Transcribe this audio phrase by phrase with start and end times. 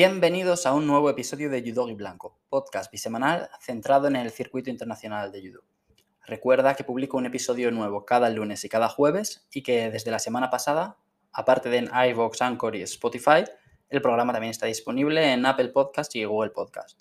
[0.00, 4.70] Bienvenidos a un nuevo episodio de Judo y Blanco, podcast bisemanal centrado en el circuito
[4.70, 5.64] internacional de judo.
[6.24, 10.20] Recuerda que publico un episodio nuevo cada lunes y cada jueves y que desde la
[10.20, 10.98] semana pasada,
[11.32, 13.42] aparte de en iVoox, Anchor y Spotify,
[13.88, 16.96] el programa también está disponible en Apple Podcast y Google Podcast.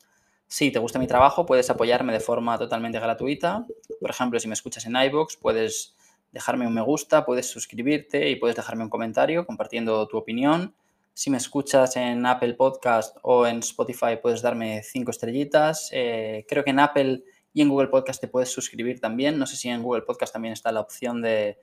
[0.47, 3.67] Si te gusta mi trabajo, puedes apoyarme de forma totalmente gratuita.
[4.01, 5.95] Por ejemplo, si me escuchas en iVoox, puedes
[6.31, 10.73] dejarme un me gusta, puedes suscribirte y puedes dejarme un comentario compartiendo tu opinión
[11.17, 15.89] si me escuchas en Apple Podcast o en Spotify, puedes darme cinco estrellitas.
[15.91, 19.39] Eh, creo que en Apple y en Google Podcast te puedes suscribir también.
[19.39, 21.57] No sé si en Google Podcast también está la opción de,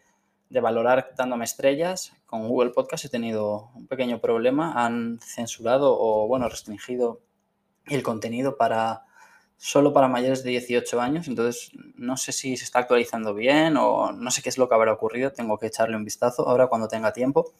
[0.50, 2.12] valorar dándome estrellas.
[2.26, 4.72] Con Google Podcast he tenido un pequeño problema.
[4.84, 7.20] Han censurado o, bueno, restringido
[7.86, 9.04] el contenido para
[9.56, 11.28] solo para mayores de 18 años.
[11.28, 14.74] Entonces, no sé si se está actualizando bien o no sé qué es lo que
[14.74, 15.30] habrá ocurrido.
[15.30, 17.52] Tengo que echarle un vistazo ahora cuando tenga tiempo.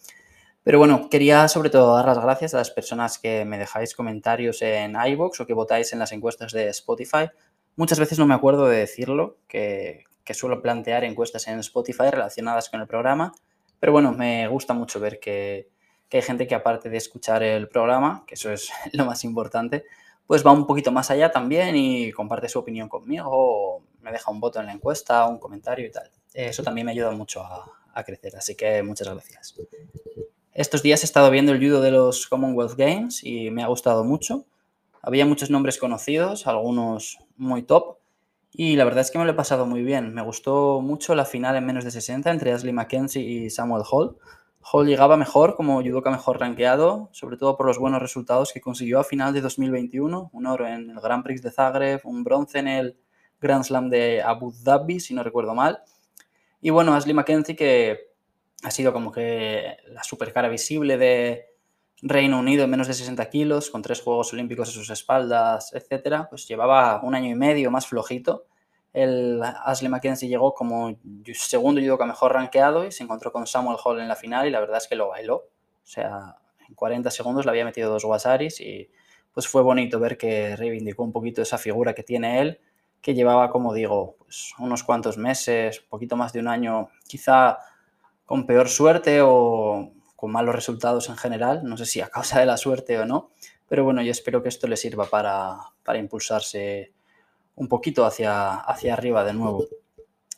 [0.64, 4.62] Pero bueno, quería sobre todo dar las gracias a las personas que me dejáis comentarios
[4.62, 7.28] en iVoox o que votáis en las encuestas de Spotify.
[7.76, 12.80] Muchas veces no me acuerdo de decirlo, que, suelo plantear encuestas en Spotify relacionadas con
[12.80, 13.34] el programa.
[13.78, 15.68] Pero bueno, me gusta mucho ver que,
[16.10, 19.84] hay gente que aparte de escuchar el programa, que eso es lo más importante,
[20.26, 24.30] pues va un poquito más allá también y comparte su opinión conmigo o me deja
[24.30, 26.10] un voto en la encuesta, un comentario y tal.
[26.32, 29.54] Eso también me ayuda mucho a, a crecer, así que muchas gracias.
[30.55, 34.05] Estos días he estado viendo el judo de los Commonwealth Games y me ha gustado
[34.05, 34.47] mucho.
[35.02, 37.98] Había muchos nombres conocidos, algunos muy top,
[38.52, 40.14] y la verdad es que me lo he pasado muy bien.
[40.14, 44.16] Me gustó mucho la final en menos de 60 entre Ashley Mackenzie y Samuel Hall.
[44.61, 49.00] Hall llegaba mejor como judoka mejor rankeado, sobre todo por los buenos resultados que consiguió
[49.00, 52.68] a final de 2021, un oro en el Grand Prix de Zagreb, un bronce en
[52.68, 52.96] el
[53.41, 55.80] Grand Slam de Abu Dhabi, si no recuerdo mal.
[56.61, 58.13] Y bueno, Ashley Mackenzie que
[58.64, 61.55] ha sido como que la supercara visible de
[62.00, 66.28] Reino Unido en menos de 60 kilos, con tres Juegos Olímpicos a sus espaldas, etcétera,
[66.28, 68.46] pues llevaba un año y medio más flojito.
[68.92, 70.96] El Ashley Mackenzie llegó como
[71.34, 74.61] segundo judoka mejor rankeado y se encontró con Samuel Hall en la final y la
[74.61, 75.36] verdad es que lo bailó.
[75.36, 78.89] O sea, en 40 segundos le había metido dos wasaris y
[79.33, 82.60] pues fue bonito ver que reivindicó un poquito esa figura que tiene él,
[83.02, 87.58] que llevaba, como digo, pues unos cuantos meses, un poquito más de un año, quizá
[88.27, 92.46] con peor suerte o con malos resultados en general, no sé si a causa de
[92.46, 93.30] la suerte o no,
[93.68, 95.58] pero bueno, yo espero que esto le sirva para,
[95.98, 96.92] impulsarse
[97.57, 99.67] un poquito hacia, hacia arriba de nuevo.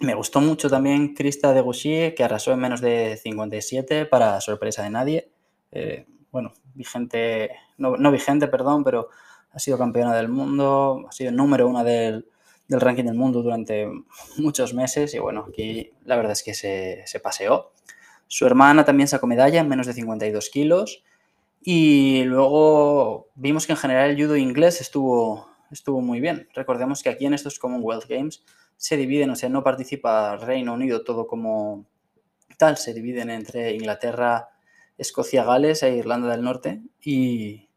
[0.00, 4.82] Me gustó mucho también Krista de Gouchy, que arrasó en menos de 57 para sorpresa
[4.82, 5.30] de nadie.
[5.72, 9.08] Eh, bueno, vigente, no, no, vigente, perdón, pero
[9.52, 12.28] ha sido campeona del mundo, ha sido número una del,
[12.68, 13.88] del ranking del mundo durante
[14.36, 17.72] muchos meses y bueno, aquí la verdad es que se, se paseó.
[18.28, 21.02] Su hermana también sacó medalla en menos de 52 kilos
[21.60, 26.48] y luego vimos que en general el judo inglés estuvo, estuvo muy bien.
[26.54, 28.44] Recordemos que aquí en estos Commonwealth Games
[28.76, 31.86] se dividen, o sea, no participa Reino Unido todo como
[32.58, 34.48] tal, se dividen entre Inglaterra,
[34.98, 37.68] Escocia, Gales e Irlanda del Norte y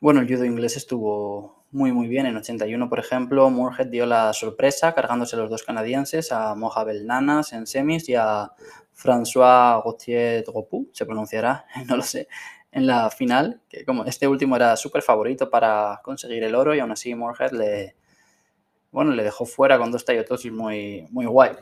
[0.00, 2.26] bueno, el judo inglés estuvo, muy muy bien.
[2.26, 7.52] En 81, por ejemplo, Moorhead dio la sorpresa cargándose los dos canadienses, a Mohamed Nanas
[7.52, 8.52] en semis y a
[8.98, 12.28] François Gauthier Dropu, se pronunciará, no lo sé,
[12.72, 16.80] en la final, que como este último era súper favorito para conseguir el oro y
[16.80, 17.96] aún así Moorhead le,
[18.90, 21.52] bueno, le dejó fuera con dos tallotosis muy, muy guay.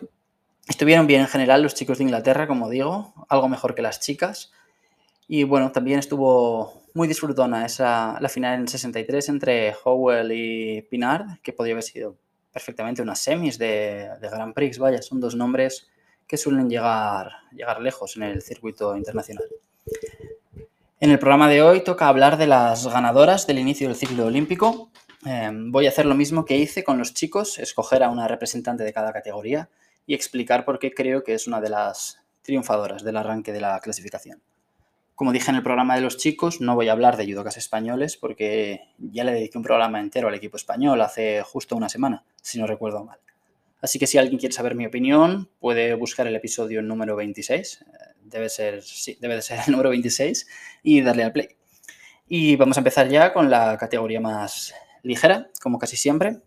[0.67, 4.51] Estuvieron bien en general los chicos de Inglaterra, como digo, algo mejor que las chicas.
[5.29, 11.41] Y bueno, también estuvo muy disfrutona esa, la final en 63 entre Howell y Pinard,
[11.43, 12.17] que podría haber sido
[12.53, 14.79] perfectamente unas semis de, de Grand Prix.
[14.79, 15.89] Vaya, son dos nombres
[16.27, 19.45] que suelen llegar, llegar lejos en el circuito internacional.
[20.99, 24.91] En el programa de hoy toca hablar de las ganadoras del inicio del ciclo olímpico.
[25.25, 28.83] Em, voy a hacer lo mismo que hice con los chicos, escoger a una representante
[28.83, 29.69] de cada categoría
[30.07, 33.79] y explicar por qué creo que es una de las triunfadoras del arranque de la
[33.81, 34.41] clasificación.
[35.15, 38.17] Como dije en el programa de los chicos, no voy a hablar de judocas españoles
[38.17, 42.59] porque ya le dediqué un programa entero al equipo español hace justo una semana, si
[42.59, 43.19] no recuerdo mal.
[43.87, 47.83] Así que si alguien quiere saber mi opinión, puede buscar el episodio número 26.
[47.83, 47.87] Eh,
[48.25, 48.83] debe ser,
[49.21, 50.45] debe de ser el número 26
[50.83, 51.51] y darle al play.
[52.27, 54.75] Y vamos a empezar ya con la categoría más
[55.05, 56.41] ligera, como casi siempre.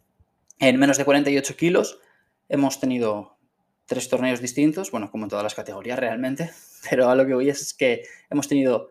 [0.59, 2.01] En menos de 48 kilos
[2.49, 3.37] hemos tenido
[3.85, 6.51] tres torneos distintos, bueno, como en todas las categorías realmente,
[6.89, 8.89] pero a lo que voy es que hemos tenido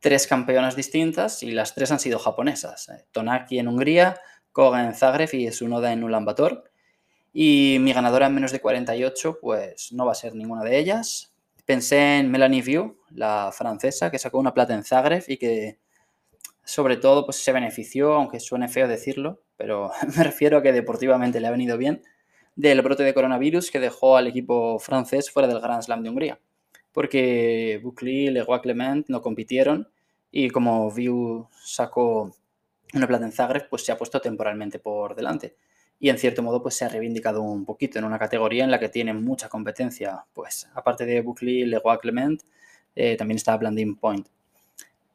[0.00, 2.90] tres campeonas distintas y las tres han sido japonesas.
[2.90, 4.20] Eh, Tonaki en Hungría,
[4.52, 6.75] Koga en Zagreb y Sunoda en Ulaanbaatar.
[7.38, 11.34] Y mi ganadora en menos de 48, pues no va a ser ninguna de ellas.
[11.66, 15.78] Pensé en Melanie View, la francesa, que sacó una plata en Zagreb y que
[16.64, 21.38] sobre todo pues se benefició, aunque suene feo decirlo, pero me refiero a que deportivamente
[21.38, 22.02] le ha venido bien,
[22.54, 26.40] del brote de coronavirus que dejó al equipo francés fuera del Grand Slam de Hungría.
[26.90, 29.90] Porque Bucli Leroy Clement no compitieron
[30.30, 32.34] y como Viu sacó
[32.94, 35.54] una plata en Zagreb, pues se ha puesto temporalmente por delante.
[35.98, 38.78] Y en cierto modo, pues se ha reivindicado un poquito en una categoría en la
[38.78, 40.24] que tiene mucha competencia.
[40.32, 42.42] Pues aparte de Bucli y Leroy Clement,
[42.94, 44.28] eh, también está Blandin Point.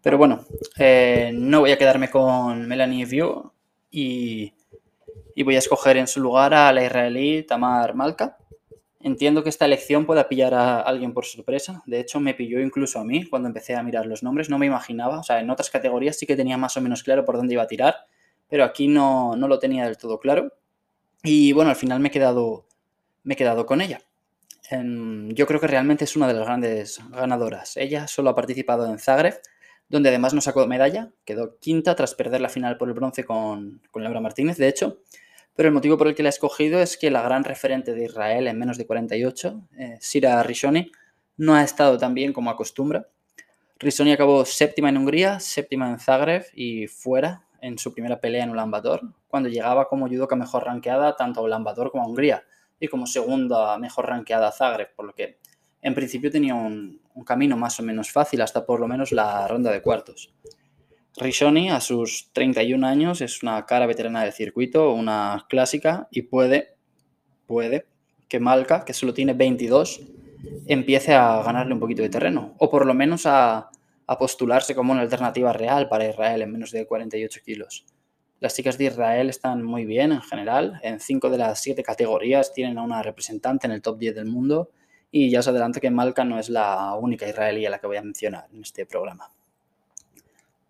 [0.02, 0.46] Pero bueno,
[0.78, 3.52] eh, no voy a quedarme con Melanie View
[3.92, 4.54] y,
[5.44, 8.38] voy a escoger en su lugar a la israelí Tamar Malka.
[9.00, 11.84] Entiendo que esta elección pueda pillar a alguien por sorpresa.
[11.86, 14.50] De hecho, me pilló incluso a mí cuando empecé a mirar los nombres.
[14.50, 15.20] No me imaginaba.
[15.20, 17.64] O sea, en otras categorías sí que tenía más o menos claro por dónde iba
[17.64, 17.96] a tirar,
[18.48, 20.52] pero aquí no, no lo tenía del todo claro.
[21.24, 22.68] Y bueno, al final me he quedado,
[23.24, 24.02] me he quedado con ella.
[24.72, 27.78] yo creo que realmente es una de las grandes ganadoras.
[27.78, 29.42] Ella solo ha participado en Zagreb
[29.92, 33.82] donde además no sacó medalla, quedó quinta tras perder la final por el bronce con,
[33.94, 35.02] Laura Martínez, de hecho.
[35.54, 38.06] Pero el motivo por el que la he escogido es que la gran referente de
[38.06, 40.90] Israel en menos de 48, eh, Sira Rishoni,
[41.36, 43.10] no ha estado tan bien como acostumbra.
[43.80, 48.50] Rishoni acabó séptima en Hungría, séptima en Zagreb y fuera en su primera pelea en
[48.50, 48.72] Ulan
[49.28, 52.44] cuando llegaba como judoka mejor ranqueada tanto a Ulan como a Hungría
[52.80, 55.38] y como segunda mejor ranqueada a Zagreb, por lo que
[55.82, 59.72] en principio tenía un, camino más o menos fácil hasta por lo menos la ronda
[59.72, 60.34] de cuartos.
[61.18, 66.76] Rishoni a sus 31 años es una cara veterana del circuito, una clásica y puede,
[67.46, 67.86] puede
[68.28, 70.02] que Malka, que solo tiene 22,
[70.66, 73.70] empiece a ganarle un poquito de terreno o por lo menos a,
[74.12, 77.86] a postularse como una alternativa real para Israel en menos de 48 kilos.
[78.42, 80.82] Las chicas de Israel están muy bien en general.
[80.84, 84.26] En cinco de las siete categorías tienen a una representante en el top 10 del
[84.26, 84.70] mundo
[85.12, 87.96] y ya os adelanto que Malka no es la única israelí a la que voy
[87.96, 89.32] a mencionar en este programa.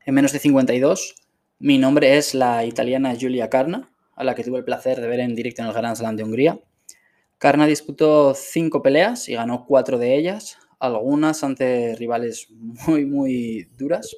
[0.06, 1.16] En menos de 52,
[1.58, 5.20] mi nombre es la italiana Giulia Carna, a la que tuve el placer de ver
[5.20, 6.60] en directo en el Grand Slam de Hungría.
[7.40, 14.16] Carna disputó cinco peleas y ganó cuatro de ellas, algunas ante rivales muy, muy duras.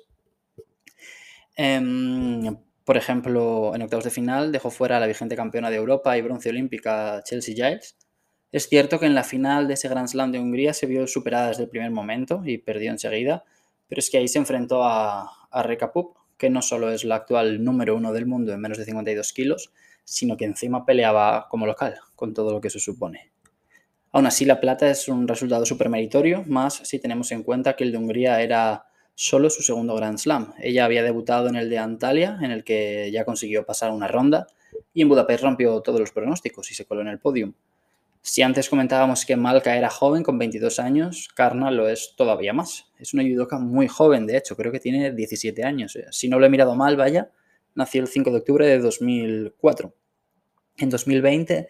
[1.55, 6.17] Em, por ejemplo, en octavos de final dejó fuera a la vigente campeona de Europa
[6.17, 7.95] y bronce olímpica Chelsea Giles
[8.53, 11.47] es cierto que en la final de ese Grand Slam de Hungría se vio superada
[11.47, 13.43] desde el primer momento y perdió enseguida,
[13.87, 15.77] pero es que ahí se enfrentó a, a
[16.37, 19.73] que no solo es la actual número uno del mundo en menos de 52 kilos,
[20.03, 23.32] sino que encima peleaba como local, con todo lo que eso supone.
[24.13, 27.83] Aún así, la plata es un resultado súper meritorio, más si tenemos en cuenta que
[27.83, 30.53] el de Hungría era solo su segundo Grand Slam.
[30.59, 34.45] Ella había debutado en el de Antalya, en el que ya consiguió pasar una ronda,
[34.93, 37.53] y en Budapest rompió todos los pronósticos y se coló en el podium.
[38.21, 42.91] Si antes comentábamos que Malka era joven, con 22 años, Karna lo es todavía más.
[42.99, 45.95] Es una judoka muy joven, de hecho, creo que tiene 17 años.
[45.95, 47.31] Eh, si no lo he mirado mal, vaya,
[47.73, 49.91] nació el 5 de octubre de 2004.
[50.77, 51.67] En 2020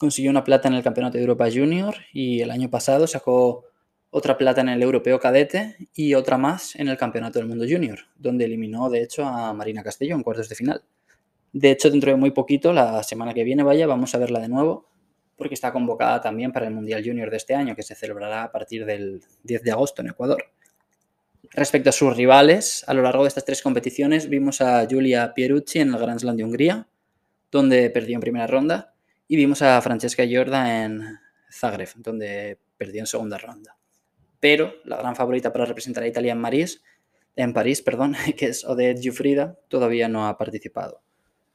[0.00, 3.66] consiguió una plata en el Campeonato de Europa Junior y el año pasado sacó
[4.08, 7.98] otra plata en el Europeo Cadete y otra más en el Campeonato del Mundo Junior,
[8.16, 10.82] donde eliminó de hecho a Marina Castelló en cuartos de final.
[11.52, 14.48] De hecho, dentro de muy poquito, la semana que viene, vaya, vamos a verla de
[14.48, 14.86] nuevo
[15.36, 18.52] porque está convocada también para el Mundial Junior de este año, que se celebrará a
[18.52, 20.44] partir del 10 de agosto en Ecuador.
[21.50, 25.80] Respecto a sus rivales, a lo largo de estas tres competiciones vimos a Julia Pierucci
[25.80, 26.88] en el Grand Slam de Hungría,
[27.50, 28.94] donde perdió en primera ronda,
[29.30, 31.20] y vimos a Francesca Giorda en
[31.52, 33.76] Zagreb, donde perdió en segunda ronda.
[34.40, 36.82] Pero la gran favorita para representar a Italia en París,
[37.36, 41.02] en París, perdón, que es Odette Giuffrida, todavía no ha participado.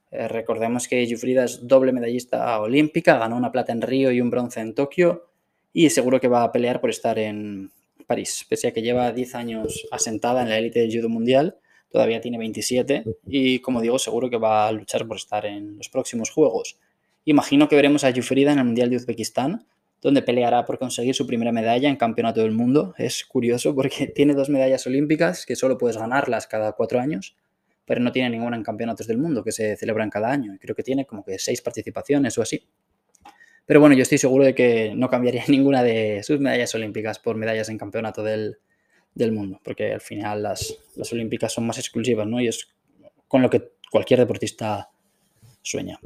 [0.10, 4.30] Eh, recordemos que Jufrida es doble medallista olímpica, ganó una plata en Río y un
[4.30, 5.26] bronce en Tokio
[5.74, 7.74] y seguro que va a pelear por estar en
[8.08, 11.58] París, pese a que lleva 10 años asentada en la élite del judo mundial,
[11.90, 15.90] todavía tiene 27 y como digo, seguro que va a luchar por estar en los
[15.90, 16.80] próximos Juegos.
[17.26, 19.68] Imagino que veremos a Jufrida en el Mundial de Uzbekistán,
[20.02, 22.94] donde peleará por conseguir su primera medalla en Campeonato del Mundo.
[22.98, 27.36] Es curioso porque tiene dos medallas olímpicas que solo puedes ganarlas cada cuatro años
[27.86, 30.58] pero no tiene ninguna en campeonatos del mundo que se celebran cada año.
[30.60, 32.66] Creo que tiene como que seis participaciones o así.
[33.66, 37.36] Pero bueno, yo estoy seguro de que no cambiaría ninguna de sus medallas olímpicas por
[37.36, 38.58] medallas en campeonato del,
[39.32, 42.42] mundo, porque al final las, las, olímpicas son más exclusivas, ¿no?
[42.42, 42.68] Y es
[43.28, 44.90] con lo que cualquier deportista
[45.62, 46.00] sueña.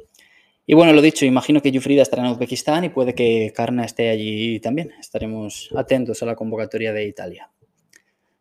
[0.72, 4.12] Y bueno, lo dicho, imagino que Jufrida estará en Uzbekistán y puede que Karna esté
[4.12, 4.92] allí también.
[5.00, 7.50] Estaremos atentos a la convocatoria de Italia.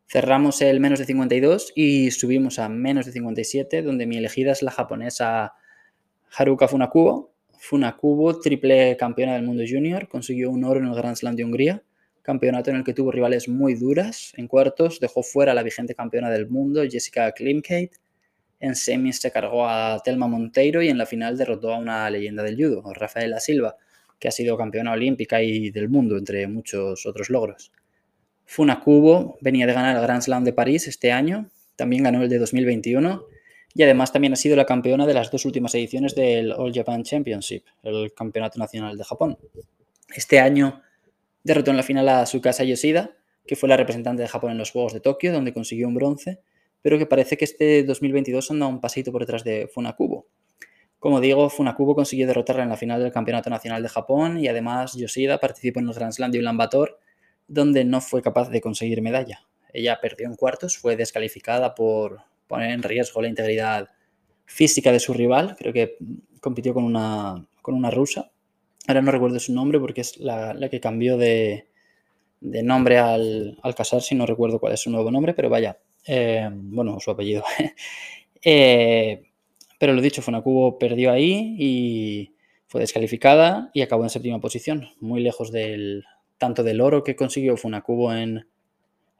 [0.06, 4.62] Cerramos el menos de 52 y subimos a menos de 57, donde mi elegida es
[4.62, 5.54] la japonesa
[6.36, 7.32] Haruka Funakubo.
[7.58, 11.82] Funakubo, triple campeona del mundo junior, consiguió un oro en el Grand Slam de Hungría,
[12.20, 14.34] campeonato en el que tuvo rivales muy duras.
[14.36, 17.92] En cuartos dejó fuera a la vigente campeona del mundo, Jessica Klimkate,
[18.60, 22.42] En semis se cargó a Telma Monteiro y en la final derrotó a una leyenda
[22.42, 23.76] del judo, Rafaela Silva,
[24.18, 27.70] que ha sido campeona olímpica y del mundo, entre muchos otros logros.
[28.46, 32.38] Funakubo venía de ganar el Grand Slam de París este año, también ganó el de
[32.38, 33.24] 2021
[33.74, 37.04] y además también ha sido la campeona de las dos últimas ediciones del All Japan
[37.04, 39.38] Championship, el Campeonato Nacional de Japón.
[40.14, 40.82] Este año
[41.44, 43.14] derrotó en la final a Tsukasa Yoshida,
[43.46, 46.40] que fue la representante de Japón en los Juegos de Tokio, donde consiguió un bronce,
[46.82, 50.26] pero que parece que este 2022 anda un pasito por detrás de Funakubo.
[50.98, 54.94] Como digo, Funakubo consiguió derrotarla en la final del Campeonato Nacional de Japón y además
[54.96, 56.98] Yoshida participó en el Grand Slam de Ulan Bator,
[57.46, 59.46] donde no fue capaz de conseguir medalla.
[59.72, 63.88] Ella perdió en cuartos, fue descalificada por poner en riesgo la integridad
[64.44, 65.98] física de su rival, creo que
[66.40, 68.32] compitió con una, con una rusa.
[68.88, 71.68] Ahora no recuerdo su nombre porque es la, que cambió de,
[72.40, 76.98] nombre al, al, casarse no recuerdo cuál es su nuevo nombre, pero vaya, eh, bueno,
[77.00, 77.44] su apellido.
[78.42, 79.22] eh,
[79.78, 82.34] pero lo dicho, Funakubo perdió ahí y
[82.66, 86.04] fue descalificada y acabó en séptima posición, muy lejos del
[86.36, 88.46] tanto del oro que consiguió Funakubo en,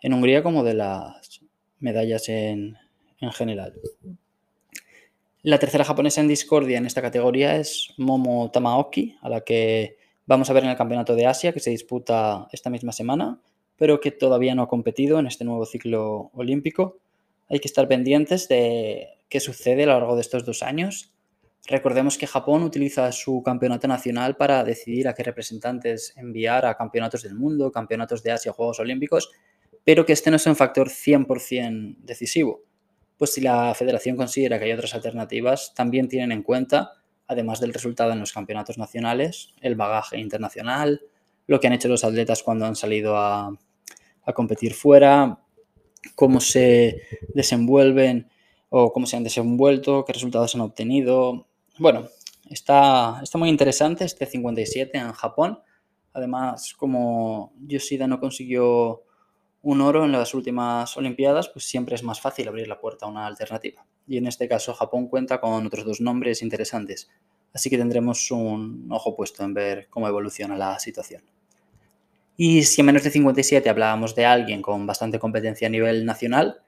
[0.03, 1.41] en Hungría como de las
[1.81, 2.77] medallas en,
[3.21, 3.75] en general.
[5.43, 10.51] La tercera japonesa en discordia en esta categoría es Momo Tamaoki, a la que vamos
[10.51, 13.41] a ver en el Campeonato de Asia que se disputa esta misma semana,
[13.79, 16.99] pero que todavía no ha competido en este nuevo ciclo olímpico.
[17.49, 21.15] Hay que estar pendientes de qué sucede a lo largo de estos dos años.
[21.67, 27.23] Recordemos que Japón utiliza su campeonato nacional para decidir a qué representantes enviar a campeonatos
[27.23, 29.31] del mundo, campeonatos de Asia, Juegos Olímpicos,
[29.85, 32.63] pero que este no es un factor 100% decisivo.
[33.17, 36.93] Pues si la federación considera que hay otras alternativas, también tienen en cuenta,
[37.27, 41.03] además del resultado en los campeonatos nacionales, el bagaje internacional,
[41.47, 43.59] lo que han hecho los atletas cuando han salido a,
[44.29, 45.41] a competir fuera,
[46.15, 47.03] cómo se
[47.35, 48.29] desenvuelven
[48.69, 51.47] o cómo se han desenvuelto, qué resultados han obtenido.
[51.79, 52.09] Bueno,
[52.51, 55.61] está, está muy interesante este 57 en Japón.
[56.13, 59.03] Además, como Yoshida no consiguió
[59.63, 63.09] un oro en las últimas Olimpiadas, pues siempre es más fácil abrir la puerta a
[63.09, 63.87] una alternativa.
[64.07, 67.09] Y en este caso Japón cuenta con otros dos nombres interesantes,
[67.55, 71.23] así que tendremos un ojo puesto en ver cómo evoluciona la situación.
[72.41, 76.63] Y si en menos de 57 hablábamos de alguien con bastante competencia a nivel nacional,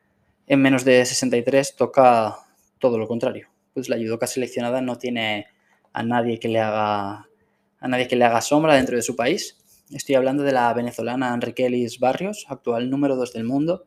[0.48, 2.38] en menos de 63 toca
[2.80, 3.48] todo lo contrario.
[3.72, 5.46] Pues la judoka seleccionada no tiene
[5.92, 7.28] a nadie que le haga
[7.78, 9.58] a nadie que le haga sombra dentro de su país.
[9.92, 13.86] Estoy hablando de la venezolana Enriquelis Barrios, actual número 2 del mundo,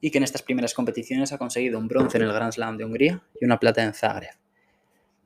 [0.00, 2.84] y que en estas primeras competiciones ha conseguido un bronce en el Grand Slam de
[2.84, 4.34] Hungría y una plata en Zagreb.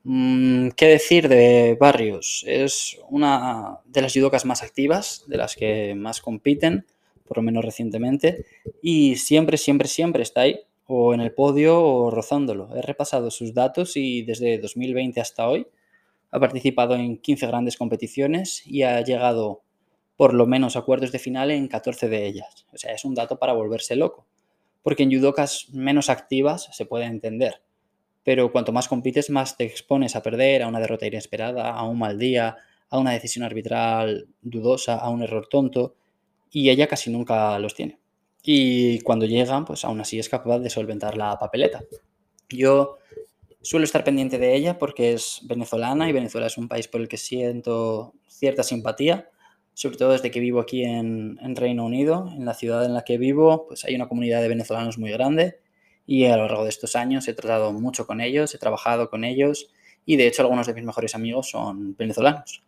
[0.06, 2.44] Mm, ¿Qué decir de Barrios?
[2.46, 6.84] Es una de las judocas más activas, de las que más compiten,
[7.26, 8.44] por lo menos recientemente,
[8.82, 12.76] y siempre, siempre, siempre está ahí, o en el podio o rozándolo.
[12.76, 15.66] He repasado sus datos y desde 2020 hasta hoy
[16.30, 19.62] ha participado en 15 grandes competiciones y ha llegado
[20.16, 22.66] por lo menos a cuartos de final en 14 de ellas.
[22.72, 24.26] O sea, es un dato para volverse loco.
[24.82, 27.62] Porque en judocas menos activas se puede entender
[28.24, 31.98] pero cuanto más compites, más te expones a perder, a una derrota inesperada, a un
[31.98, 32.56] mal día,
[32.88, 35.94] a una decisión arbitral dudosa, a un error tonto,
[36.50, 37.98] y ella casi nunca los tiene.
[38.42, 41.84] Y cuando llegan, pues aún así es capaz de solventar la papeleta.
[42.48, 42.98] Yo
[43.60, 47.08] suelo estar pendiente de ella porque es venezolana y Venezuela es un país por el
[47.08, 49.28] que siento cierta simpatía,
[49.74, 53.02] sobre todo desde que vivo aquí en, en Reino Unido, en la ciudad en la
[53.02, 55.63] que vivo, pues hay una comunidad de venezolanos muy grande
[56.06, 59.24] y a lo largo de estos años he tratado mucho con ellos, he trabajado con
[59.24, 59.70] ellos
[60.06, 62.62] y de hecho algunos de mis mejores amigos son venezolanos.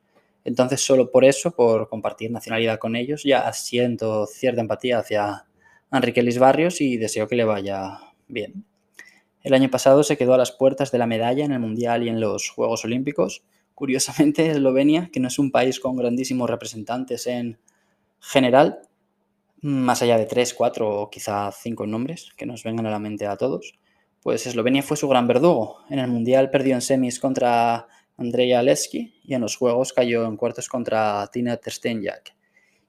[0.45, 5.45] Entonces solo por eso, por compartir nacionalidad con ellos, ya siento cierta empatía hacia
[5.91, 8.65] Enrique Lis Barrios y deseo que le vaya bien.
[9.43, 12.09] El año pasado se quedó a las puertas de la medalla en el Mundial y
[12.09, 13.45] en los Juegos Olímpicos.
[13.75, 17.59] Curiosamente, Eslovenia, que no es un país con grandísimos representantes en
[18.21, 18.81] general,
[19.63, 23.27] más allá de tres, cuatro o quizá cinco nombres que nos vengan a la mente
[23.27, 23.79] a todos,
[24.23, 25.79] pues Eslovenia fue su gran verdugo.
[25.89, 27.87] En el Mundial perdió en semis contra
[28.17, 32.35] Andrea Leski y en los Juegos cayó en cuartos contra Tina Terstenjak.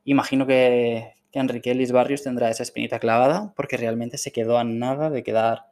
[0.06, 4.64] Imagino que, que Enrique Ellis Barrios tendrá esa espinita clavada porque realmente se quedó a
[4.64, 5.68] nada de quedar,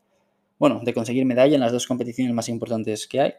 [0.60, 3.34] bueno, de conseguir medalla en las dos competiciones más importantes que hay.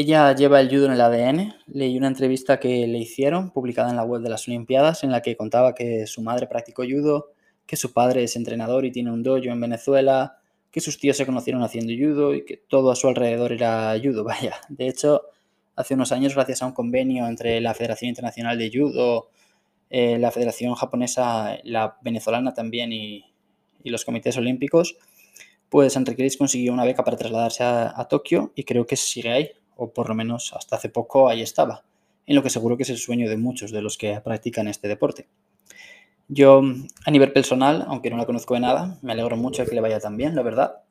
[0.00, 1.56] Ella lleva el judo en el ADN.
[1.66, 5.22] Leí una entrevista que le hicieron, publicada en la web de las Olimpiadas, en la
[5.22, 7.32] que contaba que su madre practicó judo,
[7.66, 10.38] que su padre es entrenador y tiene un dojo en Venezuela,
[10.70, 14.22] que sus tíos se conocieron haciendo judo y que todo a su alrededor era judo.
[14.24, 15.22] Vaya, de hecho,
[15.74, 19.30] hace unos años, gracias a un convenio entre la Federación Internacional de Judo,
[19.90, 23.24] eh, la Federación Japonesa, la venezolana también y,
[23.82, 24.96] los comités olímpicos,
[25.68, 29.92] pues Enrique consiguió una beca para trasladarse a, Tokio y creo que sigue ahí, o
[29.92, 31.84] por lo menos hasta hace poco ahí estaba,
[32.26, 34.88] en lo que seguro que es el sueño de muchos de los que practican este
[34.88, 35.28] deporte.
[36.26, 36.60] Yo,
[37.06, 39.80] a nivel personal, aunque no la conozco de nada, me alegro mucho de que le
[39.80, 40.82] vaya tan bien, la verdad.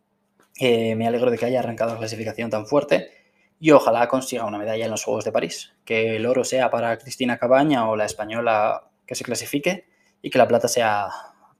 [0.59, 3.11] Eh, me alegro de que haya arrancado la clasificación tan fuerte
[3.59, 5.73] y ojalá consiga una medalla en los Juegos de París.
[5.85, 9.85] Que el oro sea para Cristina Cabaña o la española que se clasifique
[10.21, 11.09] y que la plata sea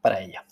[0.02, 0.46] para ella.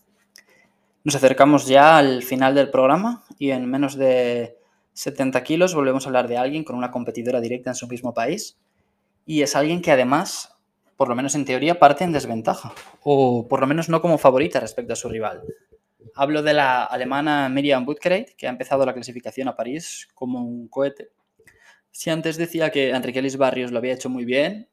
[1.03, 4.54] Nos acercamos ya al final del programa y en menos de
[4.95, 8.57] 70 kilos volvemos a hablar de alguien con una competidora directa en su mismo país
[9.25, 10.55] y es alguien que además,
[10.95, 12.73] por lo menos en teoría, parte en desventaja
[13.03, 15.41] o por lo menos no como favorita respecto a su rival.
[16.15, 20.69] Hablo de la alemana Miriam Butkereit, que ha empezado la clasificación a París como un
[20.69, 21.09] cohete.
[21.91, 24.69] Si antes decía que Enrique Lis Barrios lo había hecho muy bien,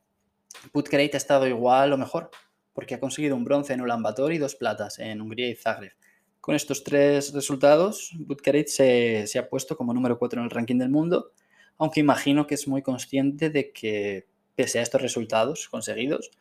[0.72, 2.30] Butkereit ha estado igual o mejor,
[2.72, 5.92] porque ha conseguido un bronce en Ulan Bator y dos platas en Hungría y Zagreb.
[6.42, 10.90] Con estos tres resultados, Butkereit se, ha puesto como número 4 en el ranking del
[10.90, 11.30] mundo,
[11.78, 16.32] aunque imagino que es muy consciente de que, pese a estos resultados conseguidos,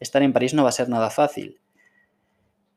[0.00, 1.60] estar en París no va a ser nada fácil.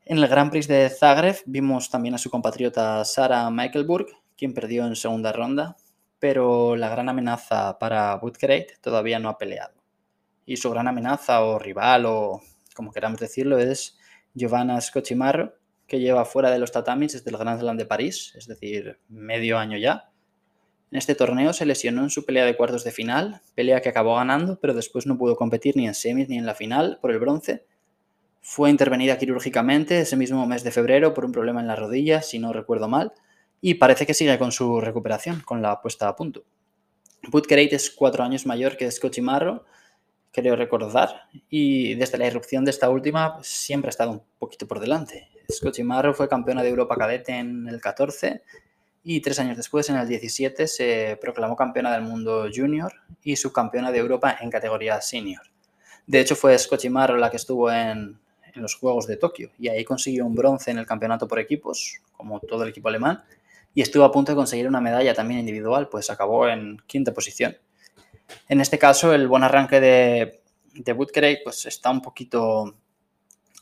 [0.04, 4.86] En el Grand Prix de Zagreb vimos también a su compatriota Sara Michaelburg, quien perdió
[4.86, 5.78] en segunda ronda,
[6.18, 9.82] pero la gran amenaza para Butkereit todavía no ha peleado.
[10.44, 12.42] Y su gran amenaza o rival o
[12.74, 13.98] como queramos decirlo es
[14.34, 14.78] Giovanna
[15.86, 19.58] que lleva fuera de los tatamis desde el Grand Slam de París, es decir, medio
[19.58, 20.10] año ya.
[20.90, 24.16] En este torneo se lesionó en su pelea de cuartos de final, pelea que acabó
[24.16, 27.18] ganando, pero después no pudo competir ni en semis ni en la final por el
[27.18, 27.64] bronce
[28.48, 32.38] fue intervenida quirúrgicamente ese mismo mes de febrero por un problema en la rodilla, si
[32.38, 33.12] no recuerdo mal,
[33.60, 36.44] y parece que sigue con su recuperación, con la puesta a punto.
[37.24, 39.64] Butkereit es cuatro años mayor que Scotty Marro,
[40.30, 44.78] creo recordar, y desde la irrupción de esta última siempre ha estado un poquito por
[44.78, 45.28] delante.
[45.50, 45.82] Scotty
[46.14, 48.42] fue campeona de Europa cadete en el 14
[49.04, 53.92] y tres años después, en el 17, se proclamó campeona del mundo junior y subcampeona
[53.92, 55.42] de Europa en categoría senior.
[56.06, 58.18] De hecho, fue Scotty la que estuvo en,
[58.52, 62.00] en los Juegos de Tokio y ahí consiguió un bronce en el campeonato por equipos,
[62.12, 63.22] como todo el equipo alemán,
[63.74, 67.56] y estuvo a punto de conseguir una medalla también individual, pues acabó en quinta posición.
[68.48, 70.40] En este caso, el buen arranque de,
[70.74, 72.74] de pues está un poquito,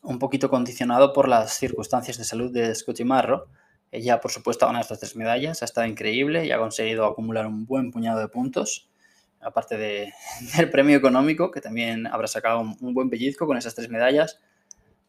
[0.05, 3.49] un poquito condicionado por las circunstancias de salud de Scotty Marro.
[3.91, 7.47] Ella, por supuesto, ha ganado estas tres medallas, ha estado increíble y ha conseguido acumular
[7.47, 8.89] un buen puñado de puntos,
[9.41, 9.77] aparte
[10.57, 14.39] del premio económico, que también habrá sacado un buen pellizco con esas tres medallas.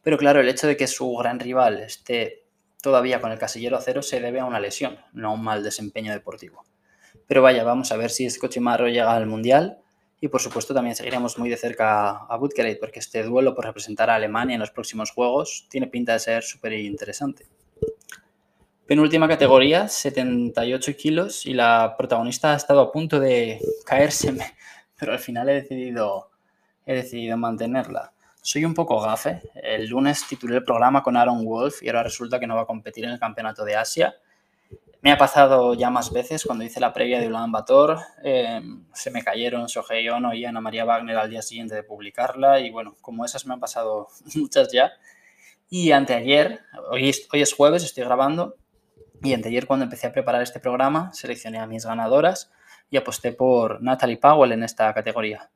[0.02, 2.44] Pero claro, el hecho de que su gran rival esté
[2.80, 5.62] todavía con el casillero a cero se debe a una lesión, no a un mal
[5.62, 6.64] desempeño deportivo.
[7.26, 9.80] Pero vaya, vamos a ver si Scotchimarro llega al Mundial
[10.20, 14.08] y por supuesto también seguiremos muy de cerca a Butkereit porque este duelo por representar
[14.10, 17.46] a Alemania en los próximos Juegos tiene pinta de ser súper interesante.
[18.86, 24.54] Penúltima categoría, 78 kilos y la protagonista ha estado a punto de caérseme,
[24.98, 26.30] pero al final he decidido,
[26.86, 28.12] he decidido mantenerla.
[28.40, 29.42] Soy un poco gafe.
[29.54, 32.66] El lunes titulé el programa con Aaron Wolf y ahora resulta que no va a
[32.66, 34.14] competir en el Campeonato de Asia.
[35.06, 38.00] Me ha pasado ya más veces cuando hice la previa de Ulan Bator.
[38.24, 38.60] Eh,
[38.92, 42.58] se me cayeron Sohei Ono y Ana María Wagner al día siguiente de publicarla.
[42.58, 44.90] Y bueno, como esas me han pasado muchas ya.
[45.70, 46.58] Y anteayer,
[46.90, 48.56] hoy hoy es jueves, estoy grabando.
[49.22, 52.50] Y anteayer, cuando empecé a preparar este programa, seleccioné a mis ganadoras
[52.90, 55.52] y aposté por Natalie Powell en esta categoría.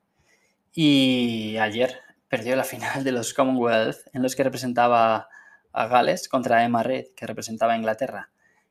[0.73, 5.29] Y ayer perdió la final de los Commonwealth en los que representaba
[5.73, 8.31] a Gales contra Emma Reid, que representaba a Inglaterra.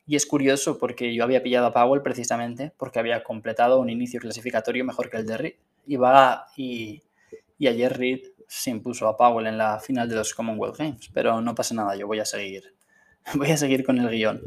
[0.09, 4.19] Y es curioso porque yo había pillado a Powell precisamente porque había completado un inicio
[4.19, 5.53] clasificatorio mejor que el de Reid.
[5.85, 7.03] Y, va, y,
[7.59, 11.11] y ayer Reid se impuso a Powell en la final de los Commonwealth Games.
[11.13, 12.73] Pero no pasa nada, yo voy a seguir.
[13.35, 14.41] Voy a seguir con el guion.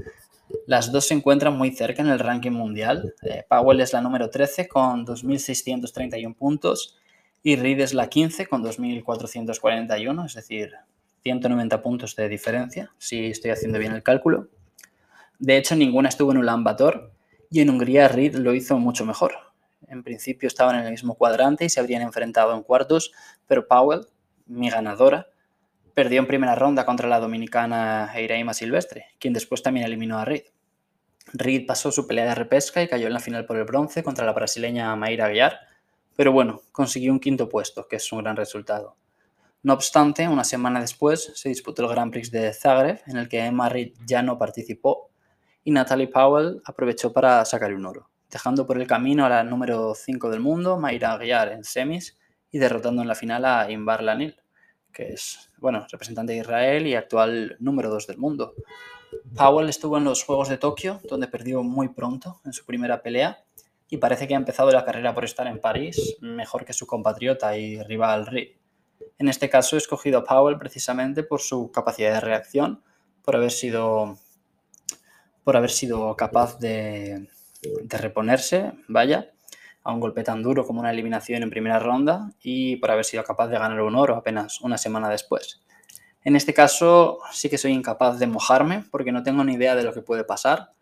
[0.67, 3.15] Las dos se encuentran muy cerca en el ranking mundial.
[3.23, 6.99] Eh, Powell es la número 13 con 2.631 puntos
[7.45, 10.73] y Reed es la 15 con 2.441, es decir,
[11.23, 14.49] 190 puntos de diferencia, si estoy haciendo bien el cálculo.
[15.43, 17.11] De hecho, ninguna estuvo en Ulan Bator
[17.51, 19.35] y en Hungría Reed lo hizo mucho mejor.
[19.89, 23.11] En principio estaban en el mismo cuadrante y se habrían enfrentado en cuartos,
[23.49, 24.07] pero Powell,
[24.47, 25.27] mi ganadora,
[25.95, 30.45] perdió en primera ronda contra la dominicana Eiraima Silvestre, quien después también eliminó a Reed.
[31.33, 34.25] Reed pasó su pelea de repesca y cayó en la final por el bronce contra
[34.25, 35.59] la brasileña Mayra Aguiar,
[36.15, 38.97] pero bueno, consiguió un quinto puesto, que es un gran resultado.
[39.65, 43.45] No obstante, una semana después se disputó el Grand Prix de Zagreb, en el que
[43.45, 45.12] Emma Reid ya no participó,
[45.65, 49.95] y Natalie Powell aprovechó para sacar un oro, dejando por el camino a la número
[49.95, 52.19] 5 del mundo, Mayra Aguiar, en semis,
[52.51, 54.37] y derrotando en la final a Inbar Lanil,
[54.93, 58.55] que es, bueno, representante de Israel y actual número 2 del mundo.
[59.37, 63.43] Powell estuvo en los Juegos de Tokio, donde perdió muy pronto en su primera pelea
[63.89, 67.57] y parece que ha empezado la carrera por estar en París mejor que su compatriota
[67.57, 68.57] y rival Reed.
[69.19, 72.83] En este caso he escogido a Powell precisamente por su capacidad de reacción,
[73.23, 74.19] por haber sido,
[75.45, 77.29] por haber sido capaz de,
[77.89, 79.31] reponerse, vaya,
[79.85, 83.25] a un golpe tan duro como una eliminación en primera ronda y por haber sido
[83.25, 85.61] capaz de ganar un oro apenas una semana después.
[86.25, 89.83] En este caso sí que soy incapaz de mojarme porque no tengo ni idea de
[89.83, 90.73] lo que puede pasar.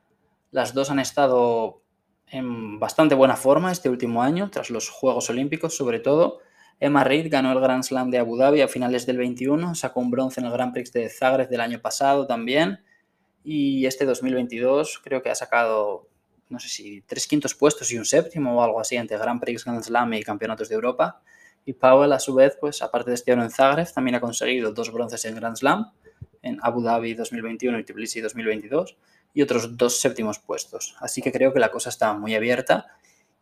[0.50, 1.82] Las dos han estado
[2.26, 6.40] en bastante buena forma este último año, tras los Juegos Olímpicos sobre todo.
[6.78, 10.10] Emma Reid ganó el Grand Slam de Abu Dhabi a finales del 21, sacó un
[10.10, 12.80] bronce en el Grand Prix de Zagreb del año pasado también
[13.44, 16.08] y este 2022 creo que ha sacado,
[16.48, 19.64] no sé si tres quintos puestos y un séptimo o algo así ante Grand Prix,
[19.64, 21.22] Grand Slam y Campeonatos de Europa.
[21.64, 24.72] Y Powell, a su vez, pues aparte de este oro en Zagreb, también ha conseguido
[24.72, 25.90] dos bronces en Grand Slam,
[26.42, 28.96] en Abu Dhabi 2021 y Tbilisi 2022,
[29.34, 30.96] y otros dos séptimos puestos.
[31.00, 32.86] Así que creo que la cosa está muy abierta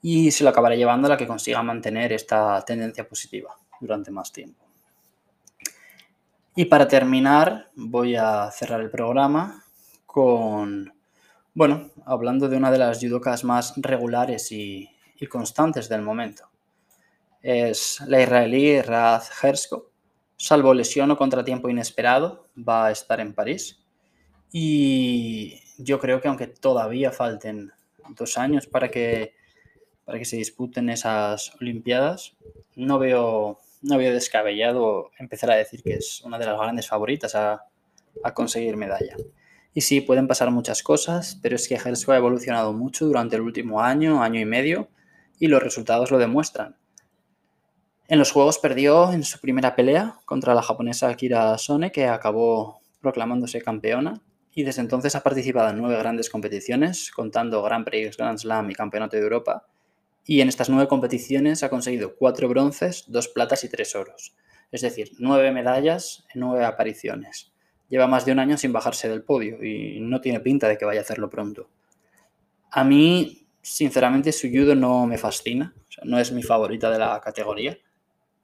[0.02, 4.32] y se lo acabará llevando a la que consiga mantener esta tendencia positiva durante más
[4.32, 4.64] tiempo.
[6.54, 9.64] Y para terminar, voy a cerrar el programa
[10.08, 10.92] con,
[11.54, 14.88] bueno, hablando de una de las judokas más regulares y,
[15.20, 16.48] y constantes del momento
[17.42, 19.90] es la israelí Raz Hersko.
[20.36, 23.82] Salvo lesión o contratiempo inesperado, va a estar en París.
[24.52, 27.72] Y yo creo que aunque todavía falten
[28.10, 29.34] dos años para que,
[30.04, 32.36] para que se disputen esas Olimpiadas,
[32.76, 37.34] no veo, no veo descabellado empezar a decir que es una de las grandes favoritas
[37.34, 37.64] a,
[38.22, 39.16] a conseguir medalla.
[39.78, 43.42] Y sí, pueden pasar muchas cosas, pero es que Hersko ha evolucionado mucho durante el
[43.42, 44.88] último año, año y medio,
[45.38, 46.76] y los resultados lo demuestran.
[48.08, 52.80] En los Juegos perdió en su primera pelea contra la japonesa Akira Sone, que acabó
[53.00, 54.20] proclamándose campeona,
[54.52, 58.74] y desde entonces ha participado en nueve grandes competiciones, contando Grand Prix, Grand Slam y
[58.74, 59.68] Campeonato de Europa,
[60.24, 64.34] y en estas nueve competiciones ha conseguido cuatro bronces, dos platas y tres oros,
[64.72, 67.52] es decir, nueve medallas en nueve apariciones.
[67.88, 70.84] Lleva más de un año sin bajarse del podio y no tiene pinta de que
[70.84, 71.68] vaya a hacerlo pronto.
[72.70, 75.74] A mí, sinceramente, su judo no me fascina,
[76.04, 77.78] no es mi favorita de la categoría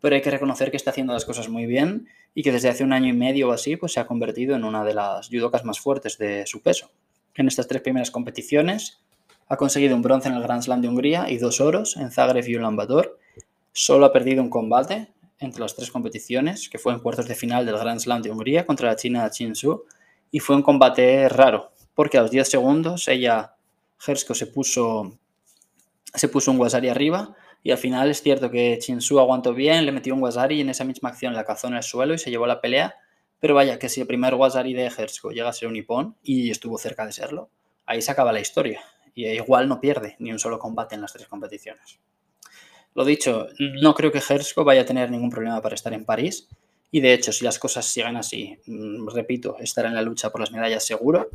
[0.05, 2.85] pero hay que reconocer que está haciendo las cosas muy bien y que desde hace
[2.85, 5.65] un año y medio o así pues se ha convertido en una de las judocas
[5.65, 6.91] más fuertes de su peso.
[7.35, 9.01] En estas tres primeras competiciones
[9.49, 12.47] ha conseguido un bronce en el Grand Slam de Hungría y dos oros en Zagreb
[12.47, 13.19] y Ulan Bator.
[13.73, 17.67] Solo ha perdido un combate entre las tres competiciones, que fue en cuartos de final
[17.67, 19.85] del Grand Slam de Hungría contra la china Chin Su,
[20.31, 23.55] y fue un combate raro, porque a los 10 segundos ella,
[24.07, 25.19] Hersko, se puso,
[26.15, 29.91] se puso un Wasari arriba y al final es cierto que Chinsu aguantó bien, le
[29.91, 32.31] metió un Wazari y en esa misma acción la cazó en el suelo y se
[32.31, 32.95] llevó la pelea.
[33.41, 36.51] Pero vaya, que si el primer Wazari de Hersko llega a ser un Nippon y
[36.51, 37.49] estuvo cerca de serlo,
[37.87, 38.83] ahí se acaba la historia.
[39.15, 41.99] Y igual no pierde ni un solo combate en las tres competiciones.
[42.95, 46.49] Lo dicho, no creo que Hersko vaya a tener ningún problema para estar en París.
[46.91, 50.41] Y de hecho, si las cosas siguen así, mm, repito, estará en la lucha por
[50.41, 51.29] las medallas seguro.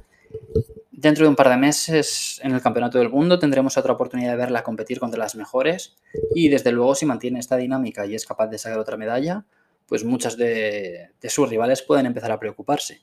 [1.00, 4.38] Dentro de un par de meses en el Campeonato del Mundo tendremos otra oportunidad de
[4.38, 5.96] verla competir contra las mejores
[6.36, 9.46] y desde luego si mantiene esta dinámica y es capaz de sacar otra medalla,
[9.88, 13.02] pues muchas de, sus rivales pueden empezar a preocuparse.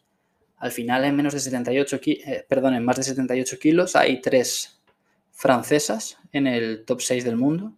[0.59, 4.79] Al final en menos de 78 eh, perdón, en más de 78 kilos hay tres
[5.33, 7.73] francesas en el top 6 del mundo.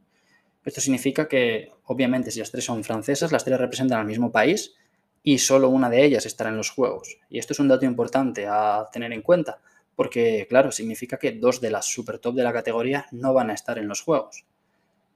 [0.68, 4.74] Esto significa que obviamente si las tres son francesas, las tres representan al mismo país
[5.22, 7.16] y solo una de ellas estará en los Juegos.
[7.30, 9.62] Y esto es un dato importante a tener en cuenta
[9.96, 13.54] porque claro, significa que dos de las super top de la categoría no van a
[13.54, 14.44] estar en los juegos.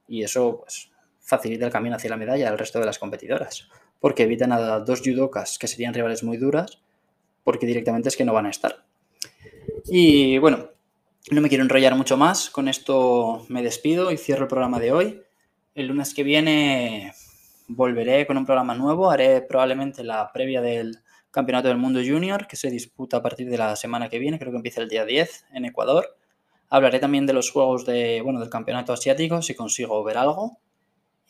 [0.07, 0.89] Y eso pues,
[1.19, 5.01] facilita el camino hacia la medalla al resto de las competidoras, porque evitan a dos
[5.01, 6.81] judokas que serían rivales muy duras,
[7.43, 8.83] porque directamente es que no van a estar.
[9.85, 10.71] Y bueno,
[11.29, 14.91] no me quiero enrollar mucho más, con esto me despido y cierro el programa de
[14.91, 15.21] hoy.
[15.75, 17.13] El lunes que viene
[17.67, 20.99] volveré con un programa nuevo, haré probablemente la previa del
[21.31, 24.51] Campeonato del Mundo Junior, que se disputa a partir de la semana que viene, creo
[24.51, 26.15] que empieza el día 10 en Ecuador.
[26.69, 30.59] Hablaré también de los juegos de, bueno, del Campeonato Asiático, si consigo ver algo.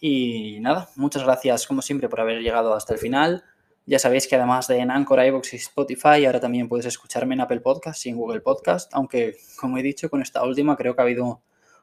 [0.02, 3.46] Y nada, muchas gracias como siempre por haber llegado hasta el final.
[3.86, 7.42] Ya sabéis que además de en Anchor, iVoox y Spotify, ahora también puedes escucharme en
[7.42, 11.02] Apple Podcast y en Google Podcast, aunque como he dicho, con esta última creo que
[11.02, 11.42] ha habido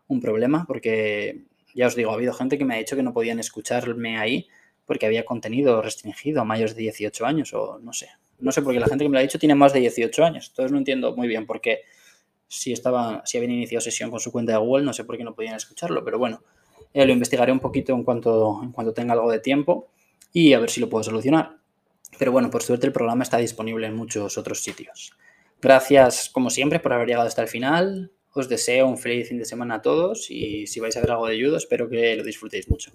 [0.09, 3.13] un problema, porque ya os digo, ha habido gente que me ha dicho que no
[3.13, 4.49] podían escucharme ahí
[4.87, 8.09] porque había contenido restringido a mayores de 18 años o no sé.
[8.39, 10.49] No sé, porque la gente que me lo ha dicho tiene más de 18 años.
[10.49, 11.83] Entonces no entiendo muy bien por qué
[12.49, 15.25] si, estaba, si habían iniciado sesión con su cuenta de Google, no sé por qué
[15.25, 16.43] no podían escucharlo, pero bueno,
[16.93, 19.91] eh, lo investigaré un poquito en cuanto, en cuanto tenga algo de tiempo
[20.33, 21.59] y a ver si lo puedo solucionar.
[22.19, 25.13] Pero bueno, por suerte el programa está disponible en muchos otros sitios.
[25.63, 28.11] Gracias, como siempre, por haber llegado hasta el final.
[28.33, 31.27] Os deseo un feliz fin de semana a todos y si vais a ver algo
[31.27, 32.93] de judo, espero que lo disfrutéis mucho.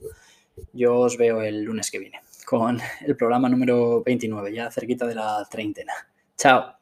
[0.72, 5.16] Yo os veo el lunes que viene con el programa número 29, ya cerquita de
[5.16, 5.94] la treintena.
[6.38, 6.76] Chao.